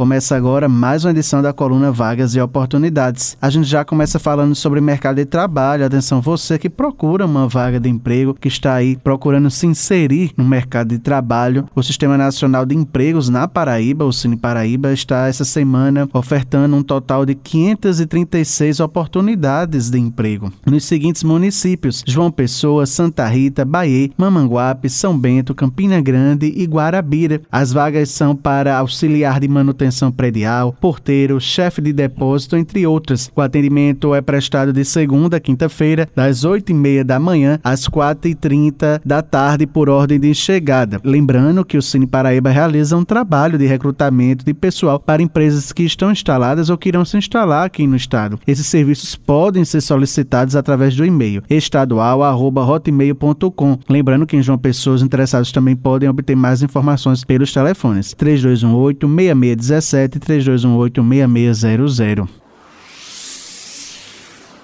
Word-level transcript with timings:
Começa 0.00 0.34
agora 0.34 0.66
mais 0.66 1.04
uma 1.04 1.10
edição 1.10 1.42
da 1.42 1.52
coluna 1.52 1.92
Vagas 1.92 2.34
e 2.34 2.40
Oportunidades. 2.40 3.36
A 3.38 3.50
gente 3.50 3.68
já 3.68 3.84
começa 3.84 4.18
falando 4.18 4.54
sobre 4.54 4.80
mercado 4.80 5.16
de 5.16 5.26
trabalho. 5.26 5.84
Atenção, 5.84 6.22
você 6.22 6.58
que 6.58 6.70
procura 6.70 7.26
uma 7.26 7.46
vaga 7.46 7.78
de 7.78 7.90
emprego, 7.90 8.32
que 8.32 8.48
está 8.48 8.72
aí 8.72 8.96
procurando 8.96 9.50
se 9.50 9.66
inserir 9.66 10.32
no 10.38 10.42
mercado 10.42 10.88
de 10.88 10.98
trabalho. 10.98 11.68
O 11.74 11.82
Sistema 11.82 12.16
Nacional 12.16 12.64
de 12.64 12.74
Empregos 12.74 13.28
na 13.28 13.46
Paraíba, 13.46 14.06
o 14.06 14.10
Cine 14.10 14.38
Paraíba, 14.38 14.90
está 14.90 15.28
essa 15.28 15.44
semana 15.44 16.08
ofertando 16.14 16.74
um 16.74 16.82
total 16.82 17.26
de 17.26 17.34
536 17.34 18.80
oportunidades 18.80 19.90
de 19.90 19.98
emprego 19.98 20.50
nos 20.64 20.84
seguintes 20.84 21.22
municípios: 21.22 22.02
João 22.06 22.30
Pessoa, 22.30 22.86
Santa 22.86 23.28
Rita, 23.28 23.66
Bahia, 23.66 24.08
Mamanguape, 24.16 24.88
São 24.88 25.18
Bento, 25.18 25.54
Campina 25.54 26.00
Grande 26.00 26.50
e 26.56 26.64
Guarabira. 26.64 27.42
As 27.52 27.70
vagas 27.70 28.08
são 28.08 28.34
para 28.34 28.78
auxiliar 28.78 29.38
de 29.38 29.46
manutenção 29.46 29.89
manutenção 29.90 30.12
predial, 30.12 30.72
porteiro, 30.80 31.40
chefe 31.40 31.82
de 31.82 31.92
depósito, 31.92 32.56
entre 32.56 32.86
outras. 32.86 33.28
O 33.34 33.40
atendimento 33.40 34.14
é 34.14 34.20
prestado 34.20 34.72
de 34.72 34.84
segunda 34.84 35.36
a 35.36 35.40
quinta-feira, 35.40 36.08
das 36.14 36.44
8h30 36.44 37.02
da 37.02 37.18
manhã 37.18 37.58
às 37.64 37.88
4h30 37.88 39.00
da 39.04 39.20
tarde, 39.20 39.66
por 39.66 39.88
ordem 39.88 40.20
de 40.20 40.32
chegada. 40.34 41.00
Lembrando 41.04 41.64
que 41.64 41.76
o 41.76 41.82
Cine 41.82 42.06
Paraíba 42.06 42.50
realiza 42.50 42.96
um 42.96 43.04
trabalho 43.04 43.58
de 43.58 43.66
recrutamento 43.66 44.44
de 44.44 44.54
pessoal 44.54 45.00
para 45.00 45.22
empresas 45.22 45.72
que 45.72 45.82
estão 45.82 46.12
instaladas 46.12 46.70
ou 46.70 46.78
que 46.78 46.88
irão 46.88 47.04
se 47.04 47.18
instalar 47.18 47.66
aqui 47.66 47.84
no 47.86 47.96
estado. 47.96 48.38
Esses 48.46 48.66
serviços 48.66 49.16
podem 49.16 49.64
ser 49.64 49.80
solicitados 49.80 50.54
através 50.54 50.94
do 50.94 51.04
e-mail 51.04 51.42
estadual@hotmail.com. 51.50 53.78
Lembrando 53.88 54.26
que 54.26 54.36
em 54.36 54.42
João 54.42 54.58
Pessoas 54.58 55.02
interessados 55.02 55.50
também 55.50 55.74
podem 55.74 56.08
obter 56.08 56.36
mais 56.36 56.62
informações 56.62 57.24
pelos 57.24 57.52
telefones 57.52 58.14
3218 58.14 59.08
6617 59.08 59.79
17 59.80 60.20
3218 60.20 61.02
6600. 61.28 62.28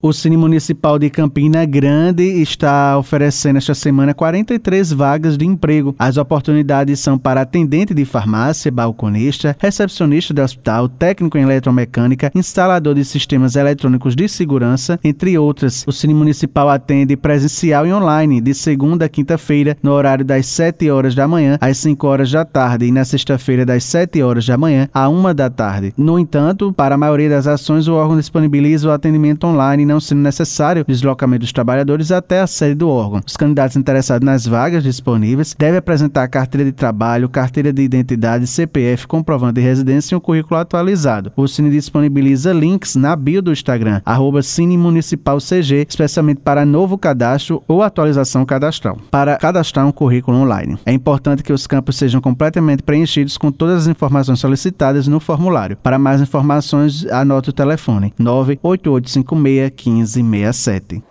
O 0.05 0.13
Cine 0.13 0.37
Municipal 0.37 0.99
de 0.99 1.09
Campina 1.09 1.65
Grande 1.65 2.25
está 2.25 2.99
oferecendo 2.99 3.59
esta 3.59 3.73
semana 3.73 4.13
43 4.13 4.93
vagas 4.93 5.39
de 5.39 5.47
emprego. 5.47 5.95
As 5.97 6.17
oportunidades 6.17 6.99
são 6.99 7.17
para 7.17 7.43
atendente 7.43 7.95
de 7.95 8.05
farmácia, 8.05 8.73
balconista, 8.73 9.57
recepcionista 9.61 10.35
de 10.35 10.41
hospital, 10.43 10.89
técnico 10.89 11.39
em 11.39 11.43
eletromecânica, 11.43 12.33
instalador 12.35 12.97
de 12.97 13.05
sistemas 13.05 13.55
eletrônicos 13.55 14.17
de 14.17 14.29
segurança, 14.29 14.99
entre 15.05 15.39
outras. 15.39 15.85
O 15.87 15.93
Cine 15.93 16.15
Municipal 16.15 16.69
atende 16.69 17.17
presencial 17.17 17.87
e 17.87 17.93
online 17.93 18.41
de 18.41 18.55
segunda 18.55 19.05
a 19.05 19.09
quinta-feira, 19.09 19.77
no 19.81 19.93
horário 19.93 20.25
das 20.25 20.47
7 20.47 20.91
horas 20.91 21.15
da 21.15 21.29
manhã 21.29 21.57
às 21.61 21.79
5 21.79 22.05
horas 22.09 22.29
da 22.29 22.45
tarde 22.45 22.87
e 22.87 22.91
na 22.91 23.05
sexta-feira 23.05 23.65
das 23.65 23.85
7 23.85 24.21
horas 24.21 24.45
da 24.45 24.59
manhã 24.59 24.89
à 24.93 25.09
1 25.09 25.33
da 25.33 25.49
tarde. 25.49 25.95
No 25.97 26.19
entanto, 26.19 26.73
para 26.73 26.97
a 26.97 26.99
maioria 26.99 27.31
das 27.31 27.47
ações, 27.47 27.87
o 27.87 27.95
órgão 27.95 28.17
disponibiliza 28.17 28.89
o 28.89 28.91
atendimento 28.91 29.47
online 29.47 29.92
não 29.93 30.01
sendo 30.01 30.23
necessário 30.23 30.85
deslocamento 30.89 31.41
dos 31.41 31.53
trabalhadores 31.53 32.11
até 32.11 32.41
a 32.41 32.47
sede 32.47 32.77
do 32.77 32.89
órgão. 32.89 33.21
Os 33.27 33.37
candidatos 33.37 33.77
interessados 33.77 34.25
nas 34.25 34.47
vagas 34.47 34.83
disponíveis 34.83 35.55
devem 35.59 35.79
apresentar 35.79 36.27
carteira 36.29 36.65
de 36.65 36.73
trabalho, 36.73 37.29
carteira 37.29 37.73
de 37.73 37.83
identidade, 37.83 38.47
CPF, 38.47 39.07
comprovante 39.07 39.55
de 39.55 39.61
residência 39.61 40.15
e 40.15 40.17
um 40.17 40.21
currículo 40.21 40.59
atualizado. 40.59 41.33
O 41.37 41.47
Cine 41.47 41.71
disponibiliza 41.71 42.53
links 42.53 42.97
na 42.97 43.15
bio 43.15 43.43
do 43.43 43.53
Instagram, 43.53 44.01
arroba 44.05 44.43
Cine 44.43 44.79
Municipal 44.79 45.39
CG, 45.39 45.87
especialmente 45.89 46.41
para 46.41 46.65
novo 46.65 46.97
cadastro 46.97 47.63
ou 47.69 47.83
atualização 47.83 48.45
cadastral, 48.47 48.99
para 49.11 49.37
cadastrar 49.37 49.87
um 49.87 49.93
currículo 49.93 50.39
online. 50.39 50.79
É 50.87 50.93
importante 50.93 51.43
que 51.43 51.53
os 51.53 51.67
campos 51.67 51.97
sejam 51.97 52.21
completamente 52.21 52.83
preenchidos 52.83 53.37
com 53.37 53.53
todas 53.53 53.83
as 53.83 53.87
informações 53.89 54.41
solicitadas 54.41 55.07
no 55.07 55.21
formulário. 55.21 55.77
Para 55.77 55.99
mais 55.99 56.21
informações, 56.21 57.05
anote 57.07 57.51
o 57.51 57.53
telefone 57.53 58.15
98856 58.19 59.82
1567. 59.85 61.03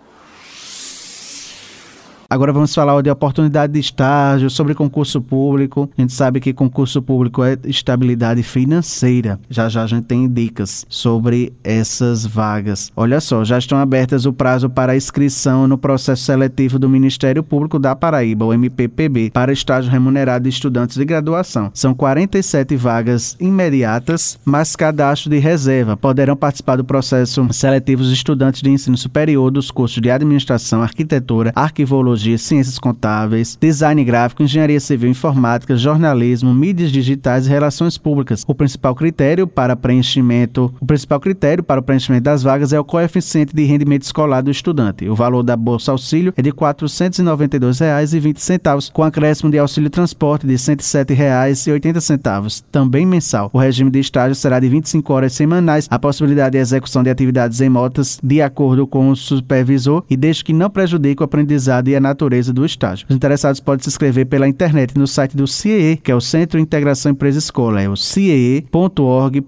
Agora 2.32 2.50
vamos 2.50 2.74
falar 2.74 3.02
de 3.02 3.10
oportunidade 3.10 3.74
de 3.74 3.78
estágio, 3.78 4.48
sobre 4.48 4.74
concurso 4.74 5.20
público. 5.20 5.90
A 5.98 6.00
gente 6.00 6.14
sabe 6.14 6.40
que 6.40 6.54
concurso 6.54 7.02
público 7.02 7.44
é 7.44 7.58
estabilidade 7.64 8.42
financeira. 8.42 9.38
Já 9.50 9.68
já 9.68 9.82
a 9.82 9.86
gente 9.86 10.04
tem 10.04 10.26
dicas 10.26 10.86
sobre 10.88 11.52
essas 11.62 12.24
vagas. 12.24 12.90
Olha 12.96 13.20
só, 13.20 13.44
já 13.44 13.58
estão 13.58 13.76
abertas 13.76 14.24
o 14.24 14.32
prazo 14.32 14.70
para 14.70 14.96
inscrição 14.96 15.68
no 15.68 15.76
processo 15.76 16.22
seletivo 16.22 16.78
do 16.78 16.88
Ministério 16.88 17.42
Público 17.42 17.78
da 17.78 17.94
Paraíba, 17.94 18.46
o 18.46 18.54
MPPB, 18.54 19.30
para 19.30 19.52
estágio 19.52 19.92
remunerado 19.92 20.44
de 20.44 20.48
estudantes 20.48 20.96
de 20.96 21.04
graduação. 21.04 21.70
São 21.74 21.92
47 21.92 22.74
vagas 22.76 23.36
imediatas, 23.38 24.38
mas 24.42 24.74
cadastro 24.74 25.28
de 25.28 25.38
reserva. 25.38 25.98
Poderão 25.98 26.34
participar 26.34 26.76
do 26.76 26.84
processo 26.84 27.46
seletivo 27.52 28.00
os 28.00 28.10
estudantes 28.10 28.62
de 28.62 28.70
ensino 28.70 28.96
superior 28.96 29.50
dos 29.50 29.70
cursos 29.70 30.00
de 30.00 30.10
administração, 30.10 30.80
arquitetura, 30.82 31.52
arquivologia 31.54 32.21
ciências 32.38 32.78
contábeis, 32.78 33.58
design 33.60 34.02
gráfico, 34.04 34.42
engenharia 34.42 34.80
civil, 34.80 35.10
informática, 35.10 35.76
jornalismo, 35.76 36.54
mídias 36.54 36.90
digitais 36.90 37.46
e 37.46 37.50
relações 37.50 37.98
públicas. 37.98 38.42
O 38.46 38.54
principal 38.54 38.94
critério 38.94 39.46
para 39.46 39.76
preenchimento, 39.76 40.72
o 40.80 40.86
principal 40.86 41.20
critério 41.20 41.62
para 41.62 41.80
o 41.80 41.82
preenchimento 41.82 42.24
das 42.24 42.42
vagas 42.42 42.72
é 42.72 42.80
o 42.80 42.84
coeficiente 42.84 43.54
de 43.54 43.64
rendimento 43.64 44.02
escolar 44.02 44.42
do 44.42 44.50
estudante. 44.50 45.08
O 45.08 45.14
valor 45.14 45.42
da 45.42 45.56
bolsa 45.56 45.92
auxílio 45.92 46.34
é 46.36 46.42
de 46.42 46.50
R$ 46.50 46.56
492,20, 46.56 48.92
com 48.92 49.02
acréscimo 49.02 49.50
de 49.50 49.58
auxílio 49.58 49.88
transporte 49.90 50.46
de 50.46 50.52
R$ 50.52 50.58
107,80, 50.58 52.62
também 52.70 53.06
mensal. 53.06 53.50
O 53.52 53.58
regime 53.58 53.90
de 53.90 54.00
estágio 54.00 54.34
será 54.34 54.60
de 54.60 54.68
25 54.68 55.12
horas 55.12 55.32
semanais, 55.32 55.88
a 55.90 55.98
possibilidade 55.98 56.52
de 56.52 56.58
execução 56.58 57.02
de 57.02 57.08
atividades 57.10 57.58
remotas 57.58 58.20
de 58.22 58.42
acordo 58.42 58.86
com 58.86 59.10
o 59.10 59.16
supervisor 59.16 60.04
e 60.08 60.16
desde 60.16 60.44
que 60.44 60.52
não 60.52 60.70
prejudique 60.70 61.22
o 61.22 61.24
aprendizado 61.24 61.88
e 61.88 61.96
a 61.96 62.00
natureza 62.12 62.52
do 62.52 62.64
estágio. 62.64 63.06
Os 63.08 63.16
interessados 63.16 63.60
podem 63.60 63.82
se 63.82 63.88
inscrever 63.88 64.26
pela 64.26 64.46
internet 64.46 64.96
no 64.96 65.06
site 65.06 65.36
do 65.36 65.46
CIE, 65.46 65.98
que 66.02 66.12
é 66.12 66.14
o 66.14 66.20
Centro 66.20 66.58
de 66.58 66.62
Integração 66.62 67.12
Empresa 67.12 67.38
Escola, 67.38 67.80
é 67.80 67.88
o 67.88 67.96
ciee.org.br. 67.96 69.42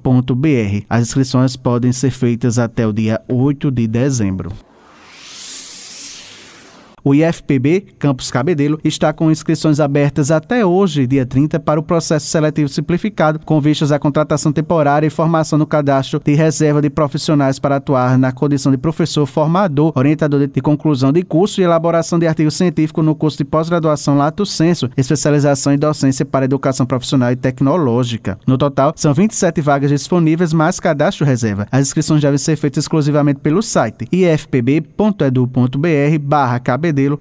As 0.89 1.03
inscrições 1.03 1.57
podem 1.57 1.93
ser 1.93 2.11
feitas 2.11 2.59
até 2.59 2.87
o 2.87 2.93
dia 2.93 3.21
8 3.29 3.71
de 3.71 3.87
dezembro. 3.87 4.51
O 7.07 7.15
IFPB, 7.15 7.89
Campus 7.99 8.31
Cabedelo, 8.31 8.81
está 8.83 9.13
com 9.13 9.31
inscrições 9.31 9.79
abertas 9.79 10.31
até 10.31 10.65
hoje, 10.65 11.07
dia 11.07 11.27
30, 11.27 11.61
para 11.61 11.79
o 11.79 11.83
processo 11.83 12.27
seletivo 12.27 12.67
simplificado, 12.67 13.39
com 13.45 13.61
vistas 13.61 13.93
à 13.93 13.99
contratação 13.99 14.51
temporária 14.51 15.07
e 15.07 15.11
formação 15.11 15.59
no 15.59 15.67
cadastro 15.67 16.19
de 16.25 16.33
reserva 16.33 16.81
de 16.81 16.89
profissionais 16.89 17.59
para 17.59 17.77
atuar 17.77 18.17
na 18.17 18.33
condição 18.33 18.73
de 18.73 18.79
professor 18.79 19.27
formador, 19.27 19.93
orientador 19.95 20.47
de 20.47 20.61
conclusão 20.63 21.13
de 21.13 21.23
curso 21.23 21.61
e 21.61 21.65
elaboração 21.65 22.19
de 22.19 22.27
artigo 22.27 22.51
científico 22.51 23.03
no 23.03 23.15
curso 23.15 23.37
de 23.37 23.45
pós-graduação 23.45 24.17
Lato 24.17 24.47
Senso, 24.47 24.89
especialização 24.97 25.75
em 25.75 25.79
docência 25.79 26.25
para 26.25 26.47
educação 26.47 26.87
profissional 26.87 27.31
e 27.31 27.37
tecnológica. 27.37 28.39
No 28.47 28.57
total, 28.57 28.95
são 28.97 29.13
27 29.13 29.61
vagas 29.61 29.91
disponíveis, 29.91 30.55
mais 30.55 30.81
cadastro 30.81 31.27
reserva. 31.27 31.67
As 31.71 31.83
inscrições 31.83 32.23
devem 32.23 32.39
ser 32.39 32.57
feitas 32.57 32.85
exclusivamente 32.85 33.41
pelo 33.41 33.61
site 33.61 34.09
ifpb.edu.br 34.11 35.85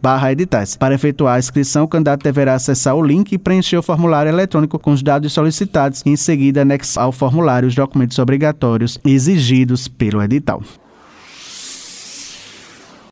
barra 0.01 0.31
editais. 0.31 0.75
Para 0.75 0.95
efetuar 0.95 1.35
a 1.35 1.39
inscrição, 1.39 1.83
o 1.83 1.87
candidato 1.87 2.23
deverá 2.23 2.55
acessar 2.55 2.95
o 2.95 3.01
link 3.01 3.31
e 3.31 3.37
preencher 3.37 3.77
o 3.77 3.83
formulário 3.83 4.29
eletrônico 4.29 4.79
com 4.79 4.91
os 4.91 5.01
dados 5.01 5.33
solicitados 5.33 6.01
e 6.05 6.09
em 6.09 6.15
seguida 6.15 6.61
anexar 6.61 7.05
ao 7.05 7.11
formulário 7.11 7.67
os 7.67 7.75
documentos 7.75 8.19
obrigatórios 8.19 8.99
exigidos 9.03 9.87
pelo 9.87 10.21
edital. 10.21 10.61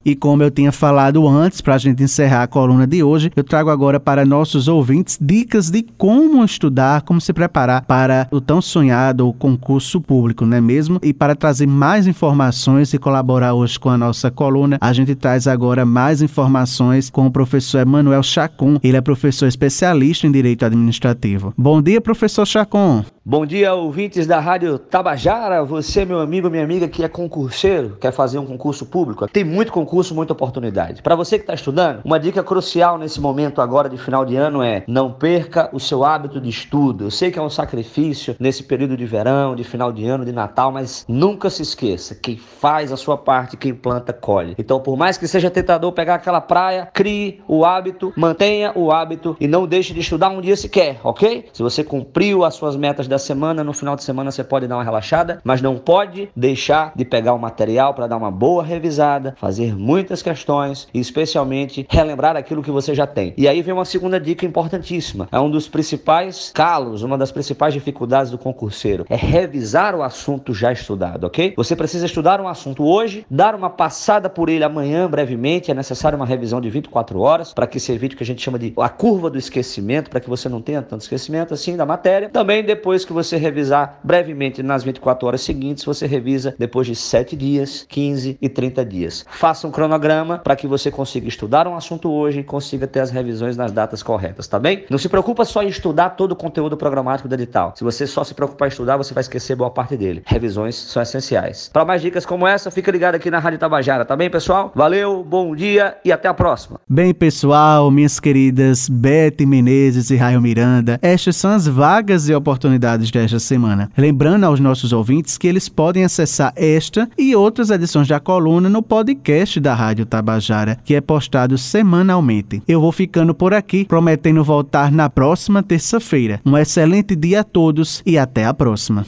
E 0.03 0.15
como 0.15 0.42
eu 0.42 0.50
tinha 0.50 0.71
falado 0.71 1.27
antes, 1.27 1.62
para 1.62 1.75
a 1.75 1.77
gente 1.77 2.01
encerrar 2.01 2.44
a 2.44 2.48
coluna 2.48 2.88
de 2.88 3.03
hoje, 3.03 3.31
eu 3.36 3.44
trago 3.44 3.69
agora 3.69 4.00
para 4.00 4.25
nossos 4.25 4.68
ouvintes 4.68 5.18
dicas 5.21 5.69
de 5.69 5.83
como 5.98 6.44
estudar, 6.44 7.03
como 7.03 7.21
se 7.21 7.31
preparar 7.31 7.83
para 7.83 8.27
o 8.31 8.42
tão 8.42 8.62
sonhado 8.62 9.31
concurso 9.33 10.01
público, 10.01 10.45
não 10.45 10.57
é 10.57 10.62
mesmo? 10.62 11.00
E 11.03 11.13
para 11.13 11.36
trazer 11.36 11.68
mais 11.68 12.07
informações 12.07 12.94
e 12.94 12.98
colaborar 12.98 13.53
hoje 13.53 13.80
com 13.80 13.89
a 13.89 13.98
nossa 13.98 14.31
coluna, 14.31 14.77
a 14.81 14.92
gente 14.92 15.13
traz 15.13 15.48
agora 15.48 15.86
mais 15.86 16.21
informações 16.21 17.09
com 17.09 17.27
o 17.27 17.31
professor 17.31 17.80
Emanuel 17.80 18.24
Chacon. 18.24 18.80
Ele 18.83 18.98
é 18.98 19.01
professor 19.01 19.48
especialista 19.48 20.25
em 20.25 20.31
Direito 20.31 20.65
Administrativo. 20.65 21.53
Bom 21.57 21.81
dia, 21.81 22.01
professor 22.01 22.45
Chacon. 22.45 23.06
Bom 23.24 23.46
dia, 23.46 23.72
ouvintes 23.76 24.26
da 24.26 24.40
Rádio 24.40 24.80
Tabajara. 24.80 25.64
Você, 25.64 26.04
meu 26.04 26.20
amigo, 26.22 26.50
minha 26.50 26.64
amiga 26.64 26.88
que 26.88 27.04
é 27.04 27.08
concurseiro, 27.08 27.96
quer 28.02 28.12
fazer 28.12 28.40
um 28.40 28.48
concurso 28.48 28.84
público. 28.84 29.28
Tem 29.28 29.44
muito 29.44 29.72
concurso, 29.72 30.16
muita 30.16 30.34
oportunidade. 30.34 31.04
Para 31.04 31.16
você 31.16 31.38
que 31.38 31.44
está 31.44 31.54
estudando, 31.54 32.02
uma 32.04 32.20
dica 32.20 32.42
crucial 32.42 32.98
nesse 32.98 33.22
momento 33.22 33.62
agora 33.62 33.88
de 33.88 33.96
final 33.96 34.26
de 34.26 34.36
ano 34.36 34.64
é 34.64 34.84
não 34.88 35.14
perca 35.14 35.70
o 35.72 35.80
seu 35.80 36.04
hábito 36.04 36.42
de 36.42 36.50
estudo. 36.50 37.04
Eu 37.04 37.12
sei 37.12 37.30
que 37.30 37.38
é 37.38 37.42
um 37.44 37.50
sacrifício 37.50 38.36
nesse 38.40 38.64
período 38.64 38.98
de 38.98 39.06
verão, 39.06 39.56
de 39.56 39.64
final 39.64 39.92
de 39.92 40.04
ano, 40.04 40.26
de 40.26 40.32
Natal, 40.32 40.72
mas 40.72 41.06
nunca 41.08 41.48
se 41.52 41.62
esqueça: 41.62 42.16
quem 42.16 42.38
faz 42.38 42.92
a 42.92 42.98
sua 42.98 43.20
parte, 43.20 43.56
quem 43.56 43.76
planta, 43.76 44.12
colhe. 44.12 44.56
Então, 44.58 44.80
por 44.80 44.98
mais 44.98 45.20
que 45.20 45.28
seja 45.28 45.52
tentador 45.52 45.92
pegar 45.92 46.16
aquela 46.16 46.42
praia, 46.42 46.90
crie 46.92 47.40
o 47.48 47.64
hábito, 47.64 48.12
mantenha 48.18 48.72
o 48.76 48.92
hábito 48.92 49.38
e 49.40 49.48
não 49.48 49.68
deixe 49.68 49.94
de 49.94 50.00
estudar 50.00 50.30
um 50.30 50.42
dia 50.42 50.58
sequer, 50.58 51.00
ok? 51.04 51.50
Se 51.54 51.62
você 51.62 51.84
cumpriu 51.84 52.44
as 52.44 52.56
suas 52.56 52.76
metas 52.76 53.11
da 53.12 53.19
semana, 53.19 53.63
no 53.63 53.74
final 53.74 53.96
de 53.96 54.04
semana 54.04 54.31
você 54.31 54.44
pode 54.44 54.68
dar 54.68 54.78
uma 54.78 54.84
relaxada, 54.84 55.42
mas 55.44 55.62
não 55.62 55.78
pode 55.78 56.30
deixar 56.36 56.94
de 56.96 57.04
pegar 57.04 57.34
o 57.34 57.38
material 57.38 57.94
para 57.94 58.08
dar 58.08 58.16
uma 58.16 58.31
boa 58.31 58.63
revisada, 58.63 59.36
fazer 59.38 59.75
muitas 59.78 60.22
questões 60.24 60.88
e 60.94 61.00
especialmente 61.00 61.86
relembrar 61.90 62.38
aquilo 62.38 62.63
que 62.63 62.72
você 62.72 62.96
já 62.96 63.06
tem. 63.06 63.34
E 63.38 63.48
aí 63.48 63.62
vem 63.62 63.74
uma 63.74 63.84
segunda 63.84 64.19
dica 64.19 64.46
importantíssima. 64.46 65.28
É 65.30 65.40
um 65.40 65.52
dos 65.52 65.68
principais 65.68 66.52
calos, 66.54 67.04
uma 67.04 67.18
das 67.18 67.31
principais 67.31 67.74
dificuldades 67.74 68.31
do 68.31 68.38
concurseiro, 68.38 69.06
é 69.10 69.16
revisar 69.16 69.94
o 69.94 70.02
assunto 70.02 70.54
já 70.54 70.72
estudado, 70.72 71.25
ok? 71.25 71.54
Você 71.58 71.75
precisa 71.75 72.06
estudar 72.06 72.40
um 72.40 72.48
assunto 72.48 72.86
hoje, 72.86 73.25
dar 73.30 73.54
uma 73.56 73.69
passada 73.69 74.30
por 74.30 74.48
ele 74.48 74.63
amanhã 74.63 75.10
brevemente, 75.10 75.69
é 75.69 75.74
necessário 75.74 76.16
uma 76.16 76.25
revisão 76.25 76.62
de 76.62 76.69
24 76.69 77.19
horas 77.19 77.54
para 77.54 77.68
que 77.68 77.80
se 77.80 77.92
evite 77.92 78.16
o 78.16 78.18
que 78.18 78.24
a 78.24 78.28
gente 78.28 78.42
chama 78.42 78.58
de 78.58 78.74
a 78.78 78.88
curva 78.88 79.30
do 79.30 79.38
esquecimento, 79.38 80.10
para 80.10 80.22
que 80.22 80.30
você 80.30 80.48
não 80.48 80.62
tenha 80.62 80.81
tanto 80.81 81.02
esquecimento 81.02 81.54
assim 81.54 81.75
da 81.75 81.86
matéria. 81.86 82.30
Também 82.30 82.63
depois 82.63 83.00
depois 83.01 83.06
que 83.06 83.13
você 83.13 83.38
revisar 83.38 84.00
brevemente 84.03 84.62
nas 84.62 84.83
24 84.83 85.27
horas 85.27 85.42
seguintes, 85.42 85.83
você 85.83 86.06
revisa 86.06 86.53
depois 86.57 86.88
de 86.88 86.95
7 86.95 87.36
dias, 87.36 87.86
15 87.88 88.38
e 88.42 88.50
30 88.50 88.86
dias. 88.86 89.25
Faça 89.30 89.68
um 89.68 89.71
cronograma 89.71 90.38
para 90.38 90.56
que 90.56 90.68
você 90.68 90.92
consiga 90.92 91.27
estudar 91.27 91.68
um 91.68 91.75
assunto 91.75 92.12
hoje 92.12 92.39
e 92.39 92.44
consiga 92.44 92.88
ter 92.88 93.00
as 93.00 93.09
revisões 93.09 93.57
nas 93.57 93.71
datas 93.71 94.03
corretas, 94.03 94.48
tá 94.48 94.59
bem? 94.59 94.86
Não 94.89 94.98
se 94.98 95.09
preocupa 95.09 95.45
só 95.45 95.63
em 95.63 95.68
estudar 95.68 96.12
todo 96.12 96.33
o 96.33 96.36
conteúdo 96.36 96.77
programático 96.77 97.27
do 97.27 97.33
edital. 97.33 97.74
Se 97.75 97.83
você 97.83 98.06
só 98.06 98.24
se 98.24 98.33
preocupar 98.33 98.68
em 98.68 98.71
estudar, 98.71 98.98
você 98.98 99.13
vai 99.13 99.21
esquecer 99.21 99.56
boa 99.56 99.71
parte 99.71 99.98
dele. 99.98 100.21
Revisões 100.25 100.75
são 100.75 101.01
essenciais. 101.01 101.69
Para 101.71 101.86
mais 101.86 102.01
dicas 102.01 102.25
como 102.25 102.45
essa, 102.45 102.69
fica 102.69 102.92
ligado 102.92 103.15
aqui 103.15 103.31
na 103.31 103.39
Rádio 103.39 103.59
Tabajara, 103.59 104.06
tá 104.06 104.15
bem, 104.15 104.30
pessoal? 104.30 104.71
Valeu, 104.75 105.24
bom 105.24 105.56
dia 105.56 105.98
e 106.06 106.12
até 106.12 106.27
a 106.27 106.33
próxima. 106.33 106.80
Bem, 106.88 107.13
pessoal, 107.13 107.89
minhas 107.89 108.19
queridas 108.19 108.88
Beth 108.89 109.45
Menezes 109.45 110.12
e 110.12 110.15
Raio 110.15 110.42
Miranda, 110.42 111.00
estas 111.01 111.36
são 111.36 111.51
as 111.51 111.68
vagas 111.68 112.30
e 112.30 112.33
oportunidades 112.33 112.91
desta 112.98 113.40
semana. 113.40 113.90
Lembrando 113.98 114.44
aos 114.44 114.60
nossos 114.60 114.92
ouvintes 114.92 115.38
que 115.38 115.48
eles 115.48 115.70
podem 115.70 116.04
acessar 116.04 116.52
esta 116.56 117.10
e 117.18 117.36
outras 117.36 117.70
edições 117.70 118.08
da 118.08 118.20
coluna 118.20 118.70
no 118.70 118.82
podcast 118.82 119.60
da 119.60 119.74
Rádio 119.74 120.06
Tabajara, 120.06 120.78
que 120.84 120.96
é 120.96 121.00
postado 121.02 121.58
semanalmente. 121.58 122.62
Eu 122.68 122.82
vou 122.82 122.92
ficando 122.92 123.34
por 123.34 123.54
aqui, 123.54 123.86
prometendo 123.86 124.44
voltar 124.44 124.92
na 124.92 125.10
próxima 125.10 125.64
terça-feira. 125.64 126.42
Um 126.46 126.58
excelente 126.58 127.16
dia 127.16 127.42
a 127.42 127.44
todos 127.44 128.02
e 128.06 128.18
até 128.18 128.46
a 128.46 128.54
próxima. 128.54 129.06